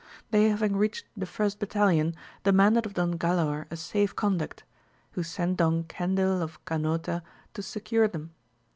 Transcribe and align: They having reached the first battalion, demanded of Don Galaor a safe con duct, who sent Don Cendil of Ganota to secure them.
They 0.31 0.49
having 0.49 0.75
reached 0.77 1.05
the 1.15 1.27
first 1.27 1.59
battalion, 1.59 2.15
demanded 2.43 2.87
of 2.87 2.95
Don 2.95 3.19
Galaor 3.19 3.67
a 3.69 3.77
safe 3.77 4.15
con 4.15 4.39
duct, 4.39 4.63
who 5.11 5.21
sent 5.21 5.57
Don 5.57 5.83
Cendil 5.83 6.41
of 6.41 6.57
Ganota 6.65 7.21
to 7.53 7.61
secure 7.61 8.07
them. 8.07 8.31